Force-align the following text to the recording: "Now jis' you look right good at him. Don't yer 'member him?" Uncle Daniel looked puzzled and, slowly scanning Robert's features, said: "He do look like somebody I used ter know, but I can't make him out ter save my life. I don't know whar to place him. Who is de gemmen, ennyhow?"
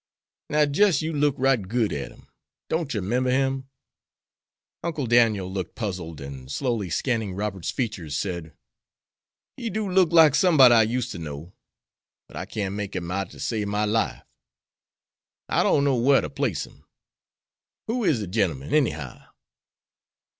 "Now 0.49 0.65
jis' 0.65 1.03
you 1.03 1.13
look 1.13 1.35
right 1.37 1.61
good 1.61 1.93
at 1.93 2.11
him. 2.11 2.25
Don't 2.69 2.91
yer 2.91 3.01
'member 3.03 3.29
him?" 3.29 3.69
Uncle 4.81 5.05
Daniel 5.05 5.45
looked 5.53 5.75
puzzled 5.75 6.19
and, 6.19 6.51
slowly 6.51 6.89
scanning 6.89 7.35
Robert's 7.35 7.69
features, 7.69 8.17
said: 8.17 8.55
"He 9.57 9.69
do 9.69 9.87
look 9.87 10.11
like 10.11 10.33
somebody 10.33 10.73
I 10.73 10.81
used 10.81 11.11
ter 11.11 11.19
know, 11.19 11.53
but 12.25 12.35
I 12.35 12.47
can't 12.47 12.73
make 12.73 12.95
him 12.95 13.11
out 13.11 13.29
ter 13.29 13.37
save 13.37 13.67
my 13.67 13.85
life. 13.85 14.23
I 15.47 15.61
don't 15.61 15.83
know 15.83 15.95
whar 15.95 16.21
to 16.21 16.31
place 16.31 16.65
him. 16.65 16.83
Who 17.85 18.03
is 18.03 18.21
de 18.21 18.25
gemmen, 18.27 18.73
ennyhow?" 18.73 19.23